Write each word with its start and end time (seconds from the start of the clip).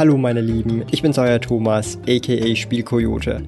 Hallo 0.00 0.16
meine 0.16 0.40
Lieben, 0.40 0.82
ich 0.90 1.02
bin's 1.02 1.18
euer 1.18 1.38
Thomas, 1.38 1.98
aka 2.08 2.56
Spielkoyote. 2.56 3.42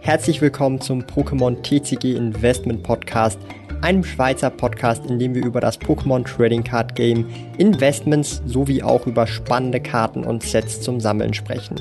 Herzlich 0.00 0.40
willkommen 0.40 0.80
zum 0.80 1.02
Pokémon 1.02 1.60
TCG 1.62 2.16
Investment 2.16 2.82
Podcast, 2.82 3.38
einem 3.82 4.02
Schweizer 4.02 4.48
Podcast, 4.48 5.04
in 5.04 5.18
dem 5.18 5.34
wir 5.34 5.44
über 5.44 5.60
das 5.60 5.78
Pokémon 5.78 6.24
Trading 6.24 6.64
Card 6.64 6.94
Game, 6.94 7.26
Investments 7.58 8.40
sowie 8.46 8.82
auch 8.82 9.06
über 9.06 9.26
spannende 9.26 9.80
Karten 9.80 10.24
und 10.24 10.42
Sets 10.42 10.80
zum 10.80 10.98
Sammeln 10.98 11.34
sprechen. 11.34 11.78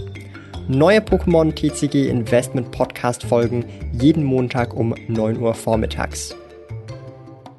Neue 0.68 1.00
Pokémon 1.00 1.56
TCG 1.56 2.10
Investment 2.10 2.70
Podcast 2.72 3.24
folgen 3.24 3.64
jeden 3.94 4.26
Montag 4.26 4.74
um 4.74 4.94
9 5.08 5.40
Uhr 5.40 5.54
vormittags. 5.54 6.36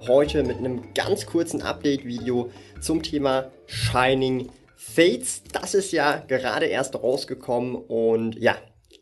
Heute 0.07 0.43
mit 0.43 0.59
einem 0.59 0.83
ganz 0.95 1.25
kurzen 1.25 1.63
Update-Video 1.63 2.51
zum 2.83 3.03
Thema 3.03 3.47
Shining 3.65 4.51
Fates. 4.81 5.43
Das 5.53 5.75
ist 5.75 5.91
ja 5.91 6.23
gerade 6.29 6.67
erst 6.67 6.95
rausgekommen 6.95 7.75
und 7.75 8.39
ja, 8.39 8.57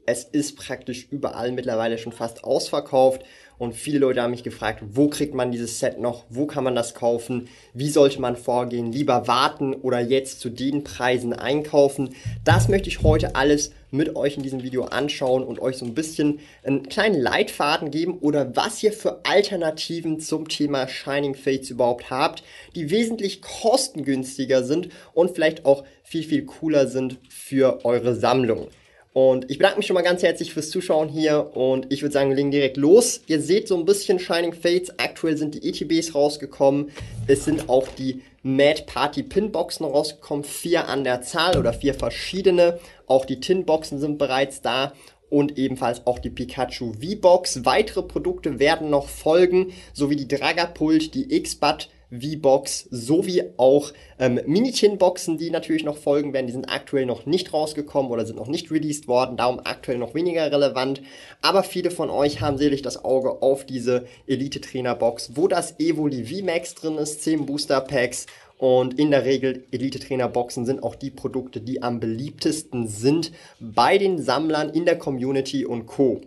es 0.07 0.25
ist 0.25 0.57
praktisch 0.57 1.07
überall 1.11 1.53
mittlerweile 1.53 1.99
schon 1.99 2.13
fast 2.13 2.45
ausverkauft. 2.45 3.23
Und 3.59 3.75
viele 3.75 3.99
Leute 3.99 4.23
haben 4.23 4.31
mich 4.31 4.43
gefragt, 4.43 4.83
wo 4.93 5.09
kriegt 5.09 5.35
man 5.35 5.53
dieses 5.53 5.79
Set 5.79 6.01
noch? 6.01 6.25
Wo 6.31 6.47
kann 6.47 6.65
man 6.65 6.75
das 6.75 6.95
kaufen? 6.95 7.49
Wie 7.75 7.91
sollte 7.91 8.23
man 8.23 8.37
vorgehen? 8.37 8.91
Lieber 8.91 9.29
warten 9.29 9.75
oder 9.75 10.01
jetzt 10.01 10.41
zu 10.41 10.49
den 10.49 10.83
Preisen 10.83 11.35
einkaufen? 11.35 12.15
Das 12.43 12.69
möchte 12.69 12.89
ich 12.89 13.03
heute 13.03 13.35
alles 13.37 13.73
mit 13.97 14.15
euch 14.17 14.37
in 14.37 14.43
diesem 14.43 14.63
Video 14.63 14.85
anschauen 14.85 15.43
und 15.43 15.61
euch 15.61 15.77
so 15.77 15.85
ein 15.85 15.95
bisschen 15.95 16.41
einen 16.63 16.89
kleinen 16.89 17.21
Leitfaden 17.21 17.91
geben 17.91 18.19
oder 18.21 18.55
was 18.57 18.83
ihr 18.83 18.93
für 18.93 19.21
Alternativen 19.25 20.21
zum 20.21 20.49
Thema 20.49 20.87
Shining 20.89 21.35
Fates 21.35 21.71
überhaupt 21.71 22.11
habt, 22.11 22.43
die 22.75 22.91
wesentlich 22.91 23.43
kostengünstiger 23.43 24.63
sind 24.63 24.89
und 25.15 25.35
vielleicht 25.35 25.65
auch 25.65 25.85
viel, 26.03 26.23
viel 26.23 26.45
cooler 26.45 26.87
sind 26.87 27.19
für 27.29 27.85
eure 27.85 28.15
Sammlung. 28.15 28.69
Und 29.17 29.51
ich 29.51 29.57
bedanke 29.57 29.79
mich 29.79 29.87
schon 29.87 29.95
mal 29.95 30.03
ganz 30.03 30.23
herzlich 30.23 30.53
fürs 30.53 30.69
Zuschauen 30.69 31.09
hier 31.09 31.57
und 31.57 31.91
ich 31.91 32.03
würde 32.03 32.13
sagen, 32.13 32.29
wir 32.29 32.37
legen 32.37 32.51
direkt 32.51 32.77
los. 32.77 33.23
Ihr 33.27 33.41
seht 33.41 33.67
so 33.67 33.75
ein 33.75 33.87
bisschen 33.87 34.19
Shining 34.19 34.53
Fates. 34.53 34.99
Aktuell 34.99 35.39
sind 35.39 35.55
die 35.55 35.67
ETBs 35.67 36.15
rausgekommen. 36.15 36.91
Es 37.27 37.47
sind 37.47 37.71
auch 37.71 37.89
die 37.89 38.21
Mad 38.47 38.85
Party 38.87 39.25
Pinboxen 39.25 39.85
rausgekommen. 39.85 40.45
Vier 40.45 40.89
an 40.89 41.03
der 41.03 41.23
Zahl 41.23 41.59
oder 41.59 41.73
vier 41.73 41.95
verschiedene. 41.95 42.79
Auch 43.07 43.25
die 43.25 43.41
Tinboxen 43.41 43.99
sind 43.99 44.19
bereits 44.19 44.63
da 44.63 44.93
und 45.29 45.59
ebenfalls 45.59 46.07
auch 46.07 46.21
die 46.21 46.31
Pikachu 46.31 46.93
V-Box. 46.93 47.65
Weitere 47.65 48.03
Produkte 48.03 48.61
werden 48.61 48.89
noch 48.89 49.09
folgen, 49.09 49.73
sowie 49.93 50.15
die 50.15 50.29
Dragapult, 50.29 51.15
die 51.15 51.35
X-Bat, 51.35 51.91
V-Box 52.11 52.89
sowie 52.91 53.43
auch 53.57 53.93
ähm, 54.19 54.41
Mini-Tin-Boxen, 54.47 55.39
die 55.39 55.51
natürlich 55.51 55.85
noch 55.85 55.97
folgen 55.97 56.33
werden. 56.33 56.47
Die 56.47 56.53
sind 56.53 56.71
aktuell 56.71 57.07
noch 57.07 57.27
nicht 57.27 57.53
rausgekommen 57.53 58.11
oder 58.11 58.25
sind 58.25 58.37
noch 58.37 58.49
nicht 58.49 58.71
released 58.71 59.09
worden, 59.09 59.37
darum 59.37 59.61
aktuell 59.65 59.99
noch 59.99 60.15
weniger 60.15 60.51
relevant. 60.51 61.03
Aber 61.43 61.63
viele 61.63 61.91
von 61.91 62.11
euch 62.11 62.41
haben 62.41 62.59
sicherlich 62.59 62.83
das 62.83 63.05
Auge 63.05 63.43
auf 63.43 63.65
diese 63.67 64.07
Elite-Trainer-Box, 64.27 65.33
wo 65.35 65.49
das 65.49 65.79
Evoli 65.81 66.25
V-Max 66.25 66.75
drin 66.75 66.97
ist, 66.99 67.23
10 67.23 67.47
Booster-Packs 67.47 68.27
und 68.59 68.99
in 68.99 69.11
der 69.11 69.25
Regel 69.25 69.65
Elite-Trainer-Boxen 69.71 70.65
sind 70.65 70.83
auch 70.83 70.95
die 70.95 71.11
Produkte, 71.11 71.61
die 71.61 71.83
am 71.83 72.01
beliebtesten 72.01 72.89
sind 72.89 73.33
bei 73.61 73.99
den 73.99 74.19
Sammlern 74.23 74.71
in 74.71 74.87
der 74.87 74.99
Community 74.99 75.67
und 75.67 75.87
Co. 75.87 76.23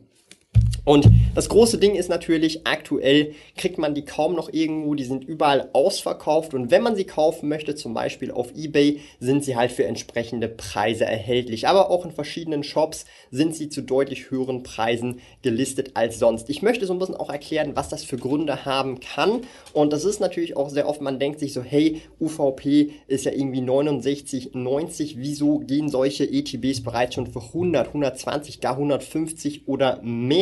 Und 0.90 1.08
das 1.36 1.50
große 1.50 1.78
Ding 1.78 1.94
ist 1.94 2.10
natürlich, 2.10 2.66
aktuell 2.66 3.36
kriegt 3.56 3.78
man 3.78 3.94
die 3.94 4.06
kaum 4.06 4.34
noch 4.34 4.52
irgendwo, 4.52 4.96
die 4.96 5.04
sind 5.04 5.24
überall 5.24 5.70
ausverkauft 5.74 6.56
und 6.56 6.72
wenn 6.72 6.82
man 6.82 6.96
sie 6.96 7.04
kaufen 7.04 7.48
möchte, 7.48 7.76
zum 7.76 7.94
Beispiel 7.94 8.32
auf 8.32 8.56
eBay, 8.56 9.00
sind 9.20 9.46
sie 9.46 9.56
halt 9.56 9.72
für 9.72 9.86
entsprechende 9.86 10.48
Preise 10.48 11.06
erhältlich. 11.06 11.68
Aber 11.68 11.92
auch 11.92 12.06
in 12.06 12.12
verschiedenen 12.12 12.64
Shops 12.64 13.06
sind 13.30 13.56
sie 13.56 13.70
zu 13.70 13.84
deutlich 13.84 14.32
höheren 14.32 14.64
Preisen 14.64 15.22
gelistet 15.44 15.92
als 15.94 16.18
sonst. 16.18 16.50
Ich 16.50 16.64
möchte 16.64 16.88
so 16.88 16.94
ein 16.94 17.00
bisschen 17.00 17.18
auch 17.18 17.30
erklären, 17.30 17.76
was 17.76 17.90
das 17.90 18.04
für 18.04 18.18
Gründe 18.18 18.66
haben 18.66 19.00
kann 19.00 19.42
und 19.74 19.94
das 19.94 20.06
ist 20.06 20.20
natürlich 20.20 20.58
auch 20.58 20.70
sehr 20.72 20.90
oft, 20.90 21.02
man 21.02 21.20
denkt 21.20 21.40
sich 21.40 21.54
so, 21.54 21.62
hey, 21.62 22.02
UVP 22.20 22.94
ist 23.08 23.26
ja 23.26 23.32
irgendwie 23.32 23.62
69, 23.62 24.56
90, 24.56 25.18
wieso 25.20 25.60
gehen 25.60 25.90
solche 25.90 26.24
ETBs 26.24 26.82
bereits 26.82 27.14
schon 27.14 27.28
für 27.28 27.42
100, 27.42 27.90
120, 27.90 28.60
gar 28.60 28.74
150 28.74 29.68
oder 29.68 30.02
mehr? 30.02 30.39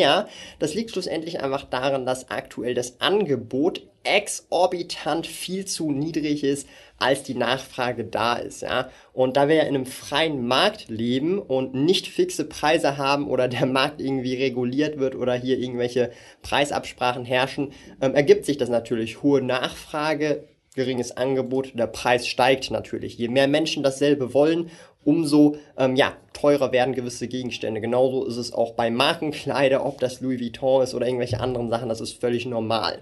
Das 0.60 0.74
liegt 0.74 0.92
schlussendlich 0.92 1.42
einfach 1.42 1.64
daran, 1.64 2.06
dass 2.06 2.30
aktuell 2.30 2.74
das 2.74 3.02
Angebot 3.02 3.82
exorbitant 4.04 5.28
viel 5.28 5.66
zu 5.66 5.92
niedrig 5.92 6.44
ist, 6.44 6.68
als 7.00 7.24
die 7.24 7.36
Nachfrage 7.36 8.06
da 8.06 8.36
ist, 8.36 8.62
ja. 8.62 8.90
Und 9.14 9.38
da 9.38 9.48
wir 9.48 9.56
ja 9.56 9.64
in 9.64 9.76
einem 9.76 9.86
freien 9.86 10.48
Markt 10.48 10.90
leben 10.90 11.40
und 11.40 11.76
nicht 11.76 12.08
fixe 12.08 12.46
Preise 12.46 12.98
haben 12.98 13.28
oder 13.28 13.48
der 13.48 13.66
Markt 13.66 14.02
irgendwie 14.02 14.36
reguliert 14.36 14.98
wird 14.98 15.16
oder 15.16 15.36
hier 15.36 15.60
irgendwelche 15.60 16.12
Preisabsprachen 16.42 17.26
herrschen, 17.26 17.74
ähm, 18.02 18.16
ergibt 18.16 18.46
sich 18.46 18.58
das 18.58 18.70
natürlich 18.70 19.22
hohe 19.22 19.42
Nachfrage, 19.42 20.48
geringes 20.78 21.18
Angebot, 21.18 21.72
der 21.74 21.88
Preis 21.88 22.28
steigt 22.28 22.72
natürlich. 22.72 23.18
Je 23.18 23.28
mehr 23.28 23.48
Menschen 23.48 23.84
dasselbe 23.84 24.34
wollen, 24.34 24.70
umso 25.08 25.56
ähm, 25.78 25.96
ja, 25.96 26.18
teurer 26.34 26.74
werden 26.74 26.94
gewisse 26.94 27.30
Gegenstände. 27.30 27.80
Genauso 27.80 28.26
ist 28.26 28.36
es 28.36 28.52
auch 28.52 28.74
bei 28.74 28.92
Markenkleider, 28.92 29.86
ob 29.86 30.02
das 30.02 30.20
Louis 30.20 30.42
Vuitton 30.42 30.84
ist 30.84 30.94
oder 30.94 31.08
irgendwelche 31.08 31.40
anderen 31.40 31.70
Sachen, 31.70 31.88
das 31.88 32.02
ist 32.02 32.20
völlig 32.20 32.46
normal. 32.46 33.00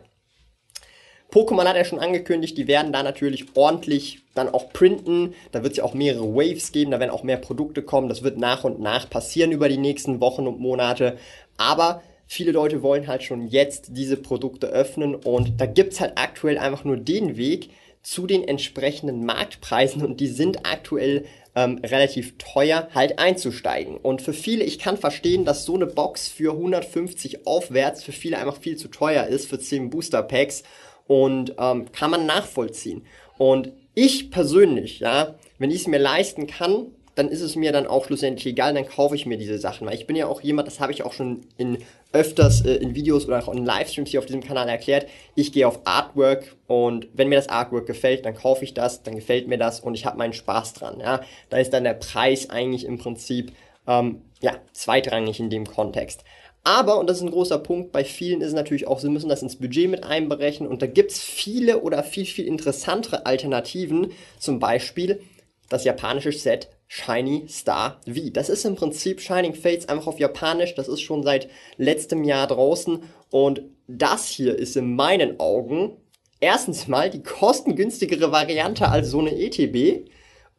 Pokémon 1.32 1.66
hat 1.68 1.76
ja 1.76 1.84
schon 1.84 2.00
angekündigt, 2.00 2.60
die 2.60 2.68
werden 2.68 2.94
da 2.94 3.02
natürlich 3.02 3.46
ordentlich 3.56 4.20
dann 4.36 4.50
auch 4.50 4.72
printen. 4.72 5.34
Da 5.52 5.64
wird 5.64 5.72
es 5.72 5.78
ja 5.80 5.84
auch 5.84 5.96
mehrere 5.96 6.36
Waves 6.36 6.72
geben, 6.72 6.92
da 6.92 7.00
werden 7.00 7.10
auch 7.10 7.24
mehr 7.24 7.38
Produkte 7.38 7.82
kommen. 7.82 8.08
Das 8.08 8.22
wird 8.22 8.38
nach 8.38 8.64
und 8.64 8.80
nach 8.80 9.10
passieren 9.10 9.52
über 9.52 9.68
die 9.68 9.78
nächsten 9.78 10.22
Wochen 10.22 10.46
und 10.46 10.60
Monate. 10.60 11.18
Aber 11.58 12.04
viele 12.28 12.52
Leute 12.52 12.84
wollen 12.84 13.08
halt 13.08 13.24
schon 13.24 13.48
jetzt 13.48 13.98
diese 13.98 14.18
Produkte 14.18 14.68
öffnen 14.68 15.16
und 15.16 15.60
da 15.60 15.66
gibt's 15.66 16.00
halt 16.00 16.14
aktuell 16.18 16.60
einfach 16.60 16.84
nur 16.84 16.98
den 16.98 17.36
Weg 17.36 17.72
zu 18.06 18.28
den 18.28 18.48
entsprechenden 18.48 19.26
Marktpreisen 19.26 20.06
und 20.06 20.20
die 20.20 20.28
sind 20.28 20.60
aktuell 20.64 21.26
ähm, 21.56 21.80
relativ 21.84 22.38
teuer 22.38 22.88
halt 22.94 23.18
einzusteigen. 23.18 23.98
Und 23.98 24.22
für 24.22 24.34
viele, 24.34 24.64
ich 24.64 24.78
kann 24.78 24.96
verstehen, 24.96 25.44
dass 25.44 25.66
so 25.66 25.74
eine 25.74 25.88
Box 25.88 26.28
für 26.28 26.52
150 26.52 27.48
aufwärts 27.48 28.04
für 28.04 28.12
viele 28.12 28.38
einfach 28.38 28.58
viel 28.58 28.78
zu 28.78 28.90
teuer 28.90 29.26
ist 29.26 29.50
für 29.50 29.58
10 29.58 29.90
Booster 29.90 30.22
Packs 30.22 30.62
und 31.08 31.56
ähm, 31.58 31.92
kann 31.92 32.12
man 32.12 32.28
nachvollziehen. 32.28 33.08
Und 33.40 33.72
ich 33.96 34.30
persönlich, 34.30 35.00
ja, 35.00 35.34
wenn 35.58 35.72
ich 35.72 35.82
es 35.82 35.88
mir 35.88 36.00
leisten 36.00 36.46
kann, 36.46 36.92
dann 37.16 37.30
ist 37.30 37.42
es 37.42 37.56
mir 37.56 37.72
dann 37.72 37.88
auch 37.88 38.06
schlussendlich 38.06 38.46
egal, 38.46 38.74
dann 38.74 38.88
kaufe 38.88 39.16
ich 39.16 39.26
mir 39.26 39.38
diese 39.38 39.58
Sachen. 39.58 39.88
Weil 39.88 39.96
ich 39.96 40.06
bin 40.06 40.16
ja 40.16 40.28
auch 40.28 40.42
jemand, 40.42 40.68
das 40.68 40.80
habe 40.80 40.92
ich 40.92 41.04
auch 41.04 41.14
schon 41.14 41.42
in 41.58 41.78
öfters 42.12 42.62
äh, 42.66 42.76
in 42.76 42.94
Videos 42.94 43.26
oder 43.26 43.40
auch 43.40 43.54
in 43.54 43.66
Livestreams 43.66 44.10
hier 44.10 44.20
auf 44.20 44.26
diesem 44.26 44.44
Kanal 44.44 44.68
erklärt. 44.68 45.08
Ich 45.34 45.52
gehe 45.52 45.68
auf 45.68 45.80
Artwork 45.86 46.56
und 46.68 47.08
wenn 47.14 47.30
mir 47.30 47.36
das 47.36 47.50
Artwork 47.50 47.88
gefällt, 47.88 48.26
dann 48.26 48.36
kaufe 48.36 48.64
ich 48.64 48.74
das, 48.74 49.04
dann 49.04 49.16
gefällt 49.16 49.48
mir 49.48 49.58
das 49.58 49.80
und 49.80 49.96
ich 49.96 50.06
habe 50.06 50.18
meinen 50.18 50.34
Spaß 50.34 50.74
dran. 50.74 51.00
Ja, 51.00 51.22
da 51.50 51.58
ist 51.58 51.72
dann 51.74 51.86
der 51.86 51.94
Preis 51.94 52.50
eigentlich 52.50 52.86
im 52.86 52.98
Prinzip 52.98 53.54
ähm, 53.88 54.22
ja 54.42 54.58
zweitrangig 54.74 55.40
in 55.40 55.50
dem 55.50 55.66
Kontext. 55.66 56.24
Aber, 56.68 56.98
und 56.98 57.08
das 57.08 57.18
ist 57.18 57.24
ein 57.24 57.32
großer 57.32 57.60
Punkt, 57.60 57.92
bei 57.92 58.04
vielen 58.04 58.42
ist 58.42 58.48
es 58.48 58.54
natürlich 58.54 58.88
auch, 58.88 59.00
sie 59.00 59.10
müssen 59.10 59.30
das 59.30 59.44
ins 59.44 59.58
Budget 59.58 59.88
mit 59.88 60.04
einberechnen 60.04 60.68
und 60.68 60.82
da 60.82 60.88
gibt's 60.88 61.22
viele 61.22 61.82
oder 61.82 62.02
viel, 62.02 62.26
viel 62.26 62.48
interessantere 62.48 63.28
Alternativen. 63.28 64.12
Zum 64.40 64.58
Beispiel 64.58 65.22
das 65.70 65.84
japanische 65.84 66.32
Set 66.32 66.70
Shiny 66.88 67.46
Star 67.50 68.00
V. 68.06 68.30
Das 68.32 68.50
ist 68.50 68.66
im 68.66 68.76
Prinzip 68.76 69.22
Shining 69.22 69.54
Fates 69.54 69.90
einfach 69.90 70.08
auf 70.08 70.20
Japanisch. 70.20 70.76
Das 70.76 70.88
ist 70.88 71.02
schon 71.02 71.24
seit 71.24 71.50
letztem 71.78 72.24
Jahr 72.24 72.48
draußen. 72.48 73.04
Und 73.32 73.64
das 73.88 74.28
hier 74.28 74.58
ist 74.58 74.78
in 74.78 74.96
meinen 74.96 75.40
Augen 75.40 75.98
erstens 76.40 76.88
mal 76.88 77.10
die 77.10 77.24
kostengünstigere 77.24 78.32
Variante 78.32 78.90
als 78.90 79.10
so 79.10 79.20
eine 79.20 79.36
ETB. 79.36 80.10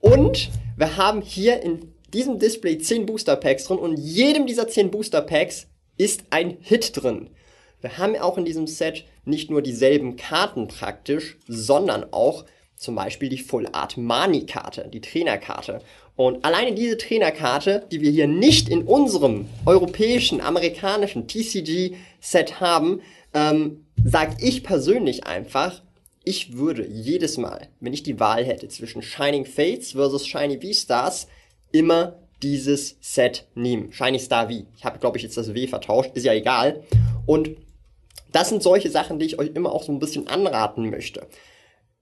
Und 0.00 0.50
wir 0.76 0.97
haben 0.97 1.22
hier 1.22 1.62
in 1.62 1.92
diesem 2.12 2.39
Display 2.39 2.78
10 2.78 3.06
Booster 3.06 3.36
Packs 3.36 3.65
drin 3.65 3.78
und 3.78 3.97
jedem 3.97 4.47
dieser 4.47 4.68
10 4.68 4.91
Booster 4.91 5.22
Packs 5.22 5.68
ist 5.97 6.24
ein 6.30 6.59
Hit 6.60 7.03
drin. 7.03 7.30
Wir 7.80 7.98
haben 7.98 8.16
auch 8.16 8.39
in 8.39 8.45
diesem 8.45 8.66
Set 8.66 9.04
nicht 9.24 9.50
nur 9.50 9.62
dieselben 9.62 10.16
Karten 10.16 10.68
praktisch, 10.68 11.39
sondern 11.47 12.12
auch 12.12 12.45
zum 12.76 12.94
Beispiel 12.94 13.28
die 13.28 13.38
Full 13.38 13.68
Art 13.72 13.96
Mani 13.96 14.46
Karte, 14.46 14.88
die 14.92 15.00
Trainerkarte. 15.00 15.80
Und 16.14 16.44
alleine 16.44 16.74
diese 16.74 16.96
Trainerkarte, 16.96 17.86
die 17.90 18.00
wir 18.00 18.10
hier 18.10 18.26
nicht 18.26 18.68
in 18.68 18.82
unserem 18.82 19.48
europäischen, 19.64 20.40
amerikanischen 20.40 21.26
TCG-Set 21.26 22.60
haben, 22.60 23.00
ähm, 23.34 23.86
sag 24.04 24.42
ich 24.42 24.62
persönlich 24.62 25.26
einfach, 25.26 25.82
ich 26.24 26.56
würde 26.56 26.86
jedes 26.86 27.38
Mal, 27.38 27.68
wenn 27.80 27.92
ich 27.92 28.02
die 28.02 28.18
Wahl 28.18 28.44
hätte 28.44 28.68
zwischen 28.68 29.02
Shining 29.02 29.46
Fates 29.46 29.92
versus 29.92 30.26
Shiny 30.26 30.60
V-Stars, 30.60 31.28
immer 31.72 32.16
dieses 32.42 32.96
Set 33.00 33.46
nehmen. 33.54 33.92
Shiny 33.92 34.18
Star 34.18 34.48
V. 34.48 34.64
Ich 34.76 34.84
habe, 34.84 34.98
glaube 34.98 35.16
ich, 35.16 35.22
jetzt 35.22 35.36
das 35.36 35.54
W 35.54 35.66
vertauscht, 35.66 36.10
ist 36.14 36.24
ja 36.24 36.34
egal. 36.34 36.82
Und 37.26 37.50
das 38.32 38.50
sind 38.50 38.62
solche 38.62 38.90
Sachen, 38.90 39.18
die 39.18 39.26
ich 39.26 39.38
euch 39.38 39.50
immer 39.54 39.72
auch 39.72 39.82
so 39.82 39.92
ein 39.92 39.98
bisschen 39.98 40.28
anraten 40.28 40.90
möchte 40.90 41.26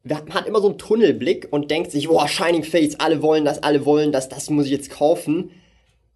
man 0.04 0.34
hat 0.34 0.46
immer 0.46 0.60
so 0.60 0.68
einen 0.68 0.78
Tunnelblick 0.78 1.48
und 1.50 1.70
denkt 1.70 1.90
sich, 1.90 2.08
boah, 2.08 2.28
Shining 2.28 2.62
Fates, 2.62 3.00
alle 3.00 3.22
wollen 3.22 3.44
das, 3.44 3.62
alle 3.62 3.86
wollen 3.86 4.12
das, 4.12 4.28
das 4.28 4.50
muss 4.50 4.66
ich 4.66 4.72
jetzt 4.72 4.90
kaufen. 4.90 5.50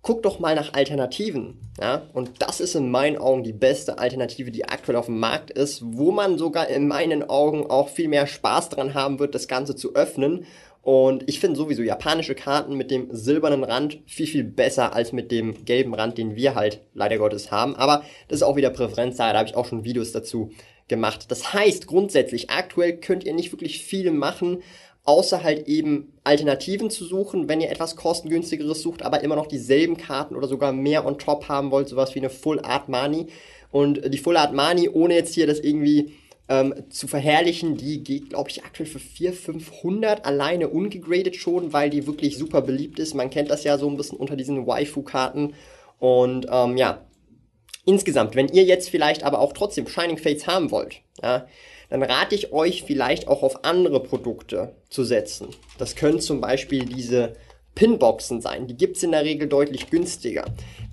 Guck 0.02 0.22
doch 0.22 0.38
mal 0.38 0.54
nach 0.54 0.74
Alternativen. 0.74 1.58
Ja? 1.80 2.02
Und 2.12 2.30
das 2.38 2.60
ist 2.60 2.76
in 2.76 2.90
meinen 2.90 3.16
Augen 3.16 3.42
die 3.42 3.52
beste 3.52 3.98
Alternative, 3.98 4.50
die 4.50 4.66
aktuell 4.66 4.96
auf 4.96 5.06
dem 5.06 5.18
Markt 5.18 5.50
ist, 5.50 5.82
wo 5.84 6.12
man 6.12 6.38
sogar 6.38 6.68
in 6.68 6.86
meinen 6.86 7.28
Augen 7.28 7.68
auch 7.68 7.88
viel 7.88 8.08
mehr 8.08 8.26
Spaß 8.26 8.68
dran 8.68 8.94
haben 8.94 9.18
wird, 9.18 9.34
das 9.34 9.48
Ganze 9.48 9.74
zu 9.74 9.94
öffnen. 9.94 10.44
Und 10.82 11.24
ich 11.26 11.40
finde 11.40 11.56
sowieso 11.56 11.82
japanische 11.82 12.34
Karten 12.34 12.74
mit 12.74 12.90
dem 12.90 13.08
silbernen 13.10 13.64
Rand 13.64 13.98
viel, 14.06 14.26
viel 14.26 14.44
besser 14.44 14.94
als 14.94 15.12
mit 15.12 15.32
dem 15.32 15.64
gelben 15.64 15.94
Rand, 15.94 16.16
den 16.16 16.36
wir 16.36 16.54
halt 16.54 16.80
leider 16.94 17.18
Gottes 17.18 17.50
haben. 17.50 17.74
Aber 17.74 18.04
das 18.28 18.36
ist 18.36 18.42
auch 18.42 18.56
wieder 18.56 18.70
Präferenzsache, 18.70 19.32
da 19.32 19.38
habe 19.40 19.48
ich 19.48 19.56
auch 19.56 19.66
schon 19.66 19.84
Videos 19.84 20.12
dazu 20.12 20.50
gemacht. 20.88 21.26
Das 21.28 21.52
heißt, 21.52 21.86
grundsätzlich, 21.86 22.50
aktuell 22.50 22.96
könnt 22.96 23.24
ihr 23.24 23.34
nicht 23.34 23.52
wirklich 23.52 23.82
viel 23.82 24.10
machen, 24.10 24.62
außer 25.04 25.42
halt 25.42 25.68
eben 25.68 26.12
Alternativen 26.24 26.90
zu 26.90 27.04
suchen, 27.04 27.48
wenn 27.48 27.60
ihr 27.60 27.70
etwas 27.70 27.96
kostengünstigeres 27.96 28.82
sucht, 28.82 29.02
aber 29.02 29.22
immer 29.22 29.36
noch 29.36 29.46
dieselben 29.46 29.96
Karten 29.96 30.36
oder 30.36 30.48
sogar 30.48 30.72
mehr 30.72 31.06
on 31.06 31.18
top 31.18 31.48
haben 31.48 31.70
wollt, 31.70 31.88
sowas 31.88 32.14
wie 32.14 32.18
eine 32.18 32.30
Full 32.30 32.60
Art 32.60 32.88
Money. 32.88 33.28
Und 33.70 34.12
die 34.12 34.18
Full 34.18 34.36
Art 34.36 34.52
Money, 34.52 34.88
ohne 34.90 35.14
jetzt 35.14 35.34
hier 35.34 35.46
das 35.46 35.60
irgendwie 35.60 36.12
ähm, 36.48 36.74
zu 36.90 37.08
verherrlichen, 37.08 37.76
die 37.76 38.02
geht, 38.02 38.30
glaube 38.30 38.50
ich, 38.50 38.64
aktuell 38.64 38.88
für 38.88 38.98
400, 38.98 39.40
500 39.40 40.26
alleine 40.26 40.68
ungegradet 40.68 41.36
schon, 41.36 41.72
weil 41.72 41.90
die 41.90 42.06
wirklich 42.06 42.36
super 42.36 42.60
beliebt 42.62 42.98
ist. 42.98 43.14
Man 43.14 43.30
kennt 43.30 43.50
das 43.50 43.64
ja 43.64 43.78
so 43.78 43.88
ein 43.88 43.96
bisschen 43.96 44.18
unter 44.18 44.36
diesen 44.36 44.66
Waifu-Karten. 44.66 45.54
Und 45.98 46.46
ähm, 46.50 46.76
ja, 46.76 47.02
insgesamt, 47.88 48.36
wenn 48.36 48.48
ihr 48.48 48.64
jetzt 48.64 48.90
vielleicht 48.90 49.24
aber 49.24 49.40
auch 49.40 49.52
trotzdem 49.52 49.88
Shining 49.88 50.18
Fates 50.18 50.46
haben 50.46 50.70
wollt, 50.70 51.00
ja, 51.22 51.46
dann 51.90 52.02
rate 52.02 52.34
ich 52.34 52.52
euch 52.52 52.82
vielleicht 52.82 53.28
auch 53.28 53.42
auf 53.42 53.64
andere 53.64 54.02
Produkte 54.02 54.74
zu 54.90 55.04
setzen. 55.04 55.48
Das 55.78 55.96
können 55.96 56.20
zum 56.20 56.40
Beispiel 56.40 56.84
diese 56.84 57.34
Pinboxen 57.74 58.40
sein. 58.42 58.66
Die 58.66 58.76
gibt's 58.76 59.02
in 59.02 59.12
der 59.12 59.24
Regel 59.24 59.48
deutlich 59.48 59.88
günstiger. 59.88 60.44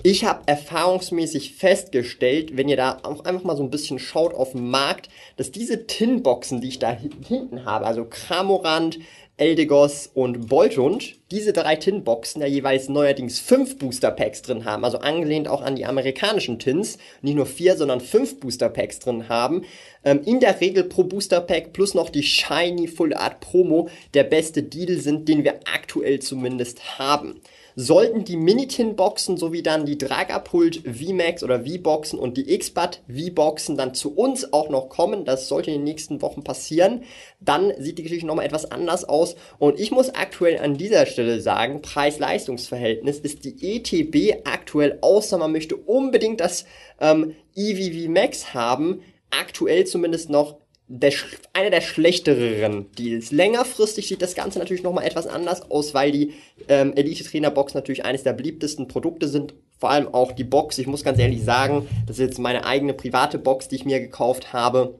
Ich 0.04 0.24
habe 0.24 0.44
erfahrungsmäßig 0.46 1.56
festgestellt, 1.56 2.56
wenn 2.56 2.70
ihr 2.70 2.78
da 2.78 3.00
auch 3.04 3.26
einfach 3.26 3.44
mal 3.44 3.58
so 3.58 3.64
ein 3.64 3.72
bisschen 3.72 4.00
schaut 4.00 4.34
auf 4.34 4.52
den 4.52 4.70
Markt, 4.70 5.10
dass 5.36 5.52
diese 5.52 5.88
Tinboxen, 5.88 6.62
die 6.62 6.70
ich 6.70 6.80
da 6.80 6.92
hinten 6.92 7.66
habe, 7.66 7.88
also 7.88 8.06
Kramorant, 8.06 9.00
Eldegos 9.36 10.10
und 10.14 10.48
Boltund, 10.48 11.16
diese 11.32 11.54
drei 11.54 11.76
Tin-Boxen 11.76 12.42
ja 12.42 12.48
jeweils 12.48 12.88
neuerdings 12.88 13.40
fünf 13.40 13.80
Booster-Packs 13.80 14.44
drin 14.44 14.66
haben, 14.66 14.86
also 14.86 15.00
angelehnt 15.00 15.48
auch 15.48 15.62
an 15.62 15.76
die 15.76 15.86
amerikanischen 15.86 16.60
Tins, 16.60 17.00
nicht 17.22 17.36
nur 17.36 17.48
vier, 17.48 17.78
sondern 17.78 18.00
fünf 18.00 18.40
Booster-Packs 18.40 19.00
drin 19.00 19.28
haben, 19.28 19.64
ähm, 20.04 20.22
in 20.24 20.40
der 20.40 20.62
Regel 20.62 20.84
pro 20.84 21.04
Booster-Pack 21.04 21.74
plus 21.74 21.96
noch 21.96 22.10
die 22.10 22.24
Shiny 22.24 22.88
Full 22.88 23.16
Art 23.16 23.40
Promo 23.40 23.90
der 24.14 24.24
beste 24.24 24.62
Deal 24.62 24.98
sind, 25.00 25.28
den 25.28 25.44
wir 25.44 25.62
aktuell 25.66 26.20
zumindest 26.20 27.00
haben. 27.00 27.42
Sollten 27.78 28.24
die 28.24 28.38
Minitin-Boxen 28.38 29.36
sowie 29.36 29.62
dann 29.62 29.86
die 29.86 29.98
Dragapult 29.98 30.84
VMAX 30.86 31.44
oder 31.44 31.66
V-Boxen 31.66 32.18
und 32.18 32.38
die 32.38 32.58
Xbat 32.58 33.02
V-Boxen 33.10 33.76
dann 33.76 33.94
zu 33.94 34.16
uns 34.16 34.54
auch 34.54 34.70
noch 34.70 34.88
kommen, 34.88 35.26
das 35.26 35.50
sollte 35.50 35.72
in 35.72 35.80
den 35.80 35.84
nächsten 35.84 36.22
Wochen 36.22 36.42
passieren, 36.42 37.04
dann 37.42 37.74
sieht 37.78 37.98
die 37.98 38.04
Geschichte 38.04 38.28
nochmal 38.28 38.46
etwas 38.46 38.72
anders 38.72 39.04
aus. 39.04 39.36
Und 39.60 39.78
ich 39.78 39.92
muss 39.92 40.10
aktuell 40.10 40.58
an 40.60 40.78
dieser 40.78 41.06
Stelle 41.16 41.42
sagen, 41.42 41.82
Preis-Leistungs-Verhältnis 41.82 43.20
ist 43.20 43.44
die 43.46 43.76
ETB 43.76 44.46
aktuell, 44.46 45.00
außer 45.02 45.38
man 45.38 45.52
möchte 45.52 45.76
unbedingt 45.76 46.40
das 46.40 46.66
ähm, 47.00 47.36
EVV 47.56 48.10
Max 48.10 48.54
haben, 48.54 49.02
aktuell 49.32 49.86
zumindest 49.86 50.30
noch 50.30 50.58
der, 50.88 51.14
einer 51.54 51.72
der 51.72 51.82
schlechteren 51.82 52.92
Deals. 52.92 53.32
Längerfristig 53.32 54.08
sieht 54.08 54.22
das 54.22 54.36
Ganze 54.36 54.60
natürlich 54.60 54.84
nochmal 54.84 55.06
etwas 55.06 55.26
anders 55.26 55.72
aus, 55.72 55.94
weil 55.94 56.12
die 56.12 56.34
ähm, 56.68 56.94
Elite-Trainer-Box 56.96 57.74
natürlich 57.74 58.06
eines 58.06 58.24
der 58.24 58.34
beliebtesten 58.34 58.88
Produkte 58.88 59.28
sind. 59.28 59.56
Vor 59.80 59.90
allem 59.90 60.14
auch 60.14 60.32
die 60.32 60.44
Box. 60.44 60.78
Ich 60.78 60.88
muss 60.88 61.04
ganz 61.04 61.20
ehrlich 61.20 61.44
sagen, 61.44 61.88
das 62.06 62.18
ist 62.18 62.26
jetzt 62.26 62.40
meine 62.40 62.66
eigene 62.66 62.94
private 62.94 63.40
Box, 63.40 63.68
die 63.68 63.76
ich 63.76 63.86
mir 63.86 64.00
gekauft 64.00 64.54
habe. 64.54 65.00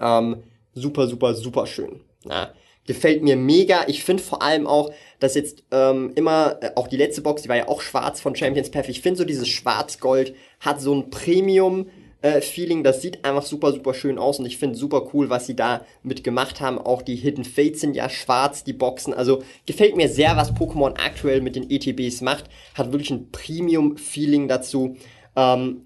Ähm, 0.00 0.42
super, 0.74 1.06
super, 1.06 1.34
super 1.34 1.66
schön. 1.66 2.00
Na, 2.24 2.52
gefällt 2.86 3.22
mir 3.22 3.36
mega. 3.36 3.84
Ich 3.86 4.04
finde 4.04 4.22
vor 4.22 4.42
allem 4.42 4.66
auch, 4.66 4.92
dass 5.18 5.34
jetzt 5.34 5.64
ähm, 5.70 6.12
immer, 6.14 6.58
äh, 6.60 6.70
auch 6.76 6.88
die 6.88 6.96
letzte 6.96 7.22
Box, 7.22 7.42
die 7.42 7.48
war 7.48 7.56
ja 7.56 7.68
auch 7.68 7.80
schwarz 7.80 8.20
von 8.20 8.34
Champions 8.34 8.70
Path. 8.70 8.88
Ich 8.88 9.00
finde 9.00 9.18
so 9.18 9.24
dieses 9.24 9.48
Schwarz-Gold 9.48 10.34
hat 10.60 10.80
so 10.80 10.94
ein 10.94 11.10
Premium- 11.10 11.86
äh, 12.26 12.40
Feeling. 12.40 12.82
Das 12.82 13.02
sieht 13.02 13.24
einfach 13.24 13.44
super, 13.44 13.72
super 13.72 13.94
schön 13.94 14.18
aus 14.18 14.38
und 14.38 14.46
ich 14.46 14.58
finde 14.58 14.76
super 14.76 15.10
cool, 15.12 15.30
was 15.30 15.46
sie 15.46 15.54
da 15.54 15.84
mit 16.02 16.24
gemacht 16.24 16.60
haben. 16.60 16.78
Auch 16.78 17.02
die 17.02 17.16
Hidden 17.16 17.44
Fates 17.44 17.80
sind 17.80 17.94
ja 17.94 18.08
schwarz, 18.08 18.64
die 18.64 18.72
Boxen. 18.72 19.14
Also 19.14 19.42
gefällt 19.66 19.96
mir 19.96 20.08
sehr, 20.08 20.36
was 20.36 20.52
Pokémon 20.52 20.98
aktuell 20.98 21.40
mit 21.40 21.56
den 21.56 21.70
ETBs 21.70 22.22
macht. 22.22 22.46
Hat 22.74 22.92
wirklich 22.92 23.10
ein 23.10 23.30
Premium-Feeling 23.30 24.48
dazu. 24.48 24.96
Ähm, 25.36 25.82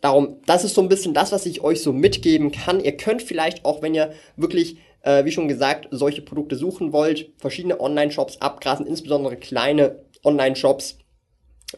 darum, 0.00 0.36
das 0.46 0.64
ist 0.64 0.74
so 0.74 0.80
ein 0.80 0.88
bisschen 0.88 1.14
das, 1.14 1.32
was 1.32 1.46
ich 1.46 1.62
euch 1.62 1.82
so 1.82 1.92
mitgeben 1.92 2.52
kann. 2.52 2.80
Ihr 2.80 2.96
könnt 2.96 3.22
vielleicht 3.22 3.64
auch, 3.64 3.82
wenn 3.82 3.94
ihr 3.94 4.12
wirklich 4.36 4.76
äh, 5.02 5.24
wie 5.24 5.32
schon 5.32 5.48
gesagt, 5.48 5.88
solche 5.90 6.22
Produkte 6.22 6.56
suchen 6.56 6.92
wollt, 6.92 7.30
verschiedene 7.38 7.80
Online-Shops 7.80 8.40
abgrasen, 8.40 8.86
insbesondere 8.86 9.36
kleine 9.36 10.00
Online-Shops, 10.24 10.98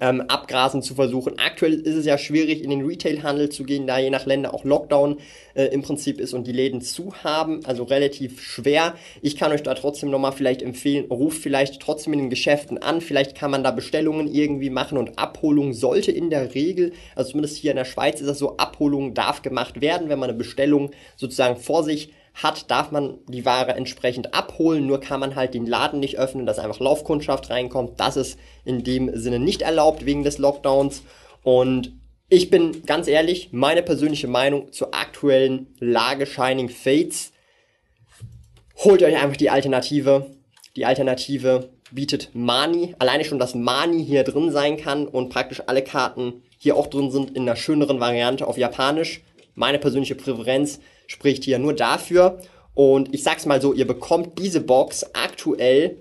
ähm, 0.01 0.23
abgrasen 0.23 0.83
zu 0.83 0.95
versuchen. 0.95 1.39
Aktuell 1.39 1.75
ist 1.75 1.95
es 1.95 2.07
ja 2.07 2.19
schwierig, 2.19 2.63
in 2.63 2.71
den 2.71 2.85
Retail-Handel 2.85 3.49
zu 3.51 3.65
gehen, 3.65 3.87
da 3.87 3.99
je 3.99 4.11
nach 4.11 4.27
Länder 4.27 4.55
auch 4.55 4.65
Lockdown 4.65 5.19
äh, 5.55 5.67
im 5.67 5.83
Prinzip 5.83 6.21
ist 6.21 6.35
und 6.35 6.47
die 6.47 6.53
Läden 6.53 6.81
zu 6.81 7.15
haben, 7.23 7.65
also 7.65 7.85
relativ 7.85 8.43
schwer. 8.43 8.95
Ich 9.23 9.37
kann 9.37 9.53
euch 9.53 9.63
da 9.63 9.75
trotzdem 9.75 10.11
nochmal 10.11 10.33
vielleicht 10.33 10.63
empfehlen, 10.63 11.07
ruft 11.11 11.41
vielleicht 11.41 11.81
trotzdem 11.81 12.13
in 12.13 12.19
den 12.21 12.31
Geschäften 12.31 12.79
an, 12.79 13.01
vielleicht 13.01 13.37
kann 13.37 13.51
man 13.51 13.63
da 13.63 13.71
Bestellungen 13.71 14.27
irgendwie 14.27 14.71
machen 14.71 14.99
und 14.99 15.19
Abholung 15.19 15.73
sollte 15.73 16.11
in 16.11 16.31
der 16.31 16.55
Regel, 16.55 16.93
also 17.15 17.31
zumindest 17.31 17.57
hier 17.59 17.71
in 17.71 17.77
der 17.77 17.85
Schweiz 17.85 18.21
ist 18.21 18.27
das 18.27 18.39
so, 18.39 18.57
Abholung 18.57 19.15
darf 19.15 19.43
gemacht 19.43 19.81
werden, 19.81 20.09
wenn 20.09 20.19
man 20.19 20.31
eine 20.31 20.39
Bestellung 20.39 20.91
sozusagen 21.17 21.57
vor 21.57 21.85
sich 21.85 22.11
hat, 22.35 22.71
darf 22.71 22.91
man 22.91 23.19
die 23.29 23.45
Ware 23.45 23.75
entsprechend 23.75 24.35
abholen, 24.35 24.87
nur 24.87 25.01
kann 25.01 25.21
man 25.21 25.37
halt 25.37 25.55
den 25.55 25.67
Laden 25.67 26.01
nicht 26.01 26.19
öffnen, 26.19 26.47
dass 26.47 26.59
einfach 26.59 26.81
Laufkundschaft 26.81 27.49
reinkommt. 27.51 28.01
Das 28.01 28.17
ist 28.17 28.39
in 28.65 28.83
dem 28.83 29.17
Sinne 29.17 29.39
nicht 29.39 29.63
erlaubt 29.63 30.05
wegen 30.05 30.25
des 30.25 30.39
Lockdowns. 30.39 31.03
Und 31.43 31.93
ich 32.29 32.51
bin 32.51 32.85
ganz 32.87 33.07
ehrlich, 33.07 33.51
meine 33.53 33.83
persönliche 33.83 34.27
Meinung 34.27 34.73
zur 34.73 34.95
aktuellen 34.95 35.69
Lage 35.79 36.27
Shining 36.27 36.69
Fates. 36.69 37.33
Holt 38.79 39.03
euch 39.03 39.17
einfach 39.17 39.37
die 39.37 39.51
Alternative. 39.51 40.27
Die 40.75 40.87
Alternative 40.87 41.71
bietet 41.93 42.31
Mani. 42.33 42.97
Alleine 42.99 43.25
schon, 43.25 43.39
dass 43.39 43.55
Mani 43.55 44.05
hier 44.05 44.25
drin 44.25 44.51
sein 44.51 44.77
kann 44.77 45.07
und 45.07 45.29
praktisch 45.29 45.63
alle 45.67 45.83
Karten 45.83 46.43
hier 46.59 46.77
auch 46.77 46.89
drin 46.89 47.13
sind 47.13 47.37
in 47.37 47.43
einer 47.43 47.57
schöneren 47.57 48.01
Variante 48.01 48.47
auf 48.47 48.59
Japanisch. 48.59 49.21
Meine 49.55 49.79
persönliche 49.79 50.15
Präferenz 50.15 50.81
spricht 51.07 51.45
hier 51.45 51.59
nur 51.59 51.75
dafür. 51.75 52.41
Und 52.75 53.15
ich 53.15 53.23
sag's 53.23 53.47
mal 53.47 53.61
so, 53.61 53.73
ihr 53.73 53.87
bekommt 53.87 54.39
diese 54.39 54.61
Box 54.61 55.05
aktuell 55.15 55.99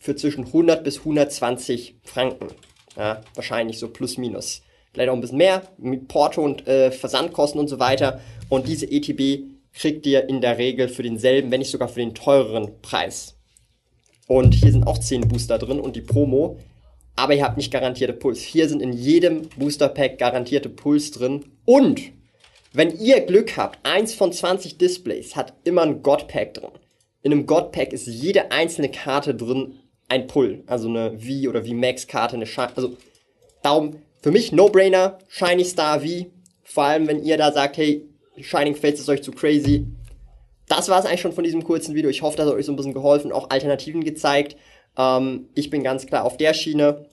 für 0.00 0.16
zwischen 0.16 0.46
100 0.46 0.82
bis 0.82 0.98
120 0.98 1.96
Franken. 2.02 2.48
Ja, 2.96 3.20
wahrscheinlich 3.34 3.78
so 3.78 3.88
plus 3.88 4.18
minus. 4.18 4.62
Vielleicht 4.92 5.10
auch 5.10 5.14
ein 5.14 5.20
bisschen 5.20 5.38
mehr 5.38 5.62
mit 5.78 6.08
Porto 6.08 6.42
und 6.42 6.66
äh, 6.66 6.90
Versandkosten 6.90 7.60
und 7.60 7.68
so 7.68 7.78
weiter. 7.78 8.20
Und 8.48 8.68
diese 8.68 8.90
ETB 8.90 9.44
kriegt 9.72 10.06
ihr 10.06 10.28
in 10.28 10.40
der 10.40 10.58
Regel 10.58 10.88
für 10.88 11.02
denselben, 11.02 11.50
wenn 11.50 11.60
nicht 11.60 11.70
sogar 11.70 11.88
für 11.88 12.00
den 12.00 12.14
teureren 12.14 12.80
Preis. 12.82 13.36
Und 14.26 14.54
hier 14.54 14.72
sind 14.72 14.86
auch 14.86 14.98
10 14.98 15.28
Booster 15.28 15.58
drin 15.58 15.80
und 15.80 15.96
die 15.96 16.02
Promo. 16.02 16.58
Aber 17.16 17.34
ihr 17.34 17.44
habt 17.44 17.56
nicht 17.56 17.70
garantierte 17.70 18.14
Puls. 18.14 18.40
Hier 18.40 18.68
sind 18.68 18.80
in 18.80 18.92
jedem 18.92 19.48
Booster 19.56 19.88
Pack 19.88 20.18
garantierte 20.18 20.68
Puls 20.68 21.10
drin. 21.10 21.44
Und 21.64 22.00
wenn 22.72 22.98
ihr 22.98 23.20
Glück 23.20 23.56
habt, 23.56 23.84
eins 23.84 24.14
von 24.14 24.32
20 24.32 24.78
Displays 24.78 25.36
hat 25.36 25.54
immer 25.64 25.82
ein 25.82 26.02
God 26.02 26.28
Pack 26.28 26.54
drin. 26.54 26.70
In 27.22 27.32
einem 27.32 27.46
God 27.46 27.72
Pack 27.72 27.92
ist 27.92 28.06
jede 28.06 28.50
einzelne 28.50 28.90
Karte 28.90 29.34
drin 29.34 29.78
ein 30.08 30.26
Pull. 30.26 30.64
Also 30.66 30.88
eine 30.88 31.18
V 31.18 31.48
oder 31.48 31.64
V-Max 31.64 32.06
Karte, 32.06 32.36
eine 32.36 32.46
Shine. 32.46 32.72
Also 32.74 32.96
darum 33.62 33.96
für 34.20 34.30
mich 34.30 34.52
No-Brainer, 34.52 35.18
Shiny 35.28 35.64
Star 35.64 36.00
V. 36.00 36.26
Vor 36.64 36.84
allem, 36.84 37.08
wenn 37.08 37.24
ihr 37.24 37.36
da 37.36 37.52
sagt, 37.52 37.76
hey, 37.76 38.08
Shining 38.40 38.74
Fates 38.74 39.00
ist 39.00 39.08
euch 39.08 39.22
zu 39.22 39.32
crazy. 39.32 39.86
Das 40.68 40.88
war 40.88 40.98
es 40.98 41.06
eigentlich 41.06 41.20
schon 41.20 41.32
von 41.32 41.44
diesem 41.44 41.64
kurzen 41.64 41.94
Video. 41.94 42.08
Ich 42.08 42.22
hoffe, 42.22 42.36
das 42.36 42.46
hat 42.46 42.54
euch 42.54 42.64
so 42.64 42.72
ein 42.72 42.76
bisschen 42.76 42.94
geholfen, 42.94 43.32
auch 43.32 43.50
Alternativen 43.50 44.04
gezeigt. 44.04 44.56
Ähm, 44.96 45.48
ich 45.54 45.70
bin 45.70 45.82
ganz 45.82 46.06
klar 46.06 46.24
auf 46.24 46.36
der 46.36 46.54
Schiene. 46.54 47.06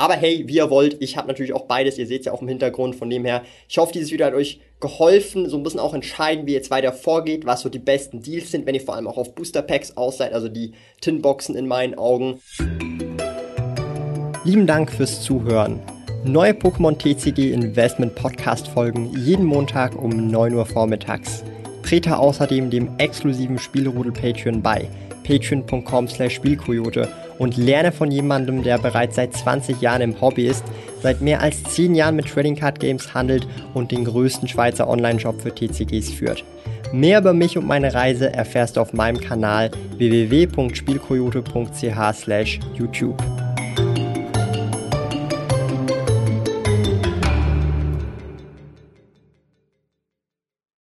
Aber 0.00 0.14
hey, 0.14 0.44
wie 0.46 0.54
ihr 0.54 0.70
wollt, 0.70 0.96
ich 1.02 1.16
habe 1.16 1.26
natürlich 1.26 1.52
auch 1.52 1.66
beides, 1.66 1.98
ihr 1.98 2.06
seht 2.06 2.20
es 2.20 2.26
ja 2.26 2.32
auch 2.32 2.40
im 2.40 2.46
Hintergrund, 2.46 2.94
von 2.94 3.10
dem 3.10 3.24
her, 3.24 3.42
ich 3.68 3.78
hoffe, 3.78 3.92
dieses 3.92 4.12
Video 4.12 4.26
hat 4.26 4.34
euch 4.34 4.60
geholfen, 4.78 5.48
so 5.48 5.56
ein 5.56 5.64
bisschen 5.64 5.80
auch 5.80 5.92
entscheiden, 5.92 6.46
wie 6.46 6.52
ihr 6.52 6.58
jetzt 6.58 6.70
weiter 6.70 6.92
vorgeht, 6.92 7.44
was 7.46 7.62
so 7.62 7.68
die 7.68 7.80
besten 7.80 8.22
Deals 8.22 8.52
sind, 8.52 8.64
wenn 8.64 8.76
ihr 8.76 8.80
vor 8.80 8.94
allem 8.94 9.08
auch 9.08 9.18
auf 9.18 9.34
Booster 9.34 9.60
Packs 9.60 9.96
aus 9.96 10.18
seid, 10.18 10.32
also 10.32 10.48
die 10.48 10.72
Tinboxen 11.00 11.56
in 11.56 11.66
meinen 11.66 11.98
Augen. 11.98 12.40
Lieben 14.44 14.68
Dank 14.68 14.92
fürs 14.92 15.20
Zuhören. 15.20 15.82
Neue 16.24 16.52
Pokémon 16.52 16.96
TCG 16.96 17.52
Investment 17.52 18.14
Podcast 18.14 18.68
Folgen 18.68 19.12
jeden 19.18 19.44
Montag 19.44 20.00
um 20.00 20.30
9 20.30 20.54
Uhr 20.54 20.64
vormittags. 20.64 21.42
trete 21.82 22.18
außerdem 22.18 22.70
dem 22.70 22.96
exklusiven 22.98 23.58
Spielrudel 23.58 24.12
Patreon 24.12 24.62
bei 24.62 24.88
patreon.com 25.24 26.06
slash 26.06 26.36
Spielkoyote 26.36 27.08
und 27.38 27.56
lerne 27.56 27.92
von 27.92 28.10
jemandem, 28.10 28.62
der 28.62 28.78
bereits 28.78 29.16
seit 29.16 29.34
20 29.34 29.80
Jahren 29.80 30.02
im 30.02 30.20
Hobby 30.20 30.46
ist, 30.46 30.64
seit 31.02 31.20
mehr 31.20 31.40
als 31.40 31.62
10 31.62 31.94
Jahren 31.94 32.16
mit 32.16 32.26
Trading 32.26 32.56
Card 32.56 32.80
Games 32.80 33.14
handelt 33.14 33.46
und 33.74 33.92
den 33.92 34.04
größten 34.04 34.48
Schweizer 34.48 34.88
Online-Shop 34.88 35.40
für 35.40 35.54
TCGs 35.54 36.10
führt. 36.10 36.42
Mehr 36.92 37.20
über 37.20 37.34
mich 37.34 37.58
und 37.58 37.66
meine 37.66 37.94
Reise 37.94 38.32
erfährst 38.32 38.76
du 38.76 38.80
auf 38.80 38.92
meinem 38.92 39.20
Kanal 39.20 39.70
www.spielkoyote.ch 39.98 42.14
slash 42.14 42.58
YouTube. 42.74 43.22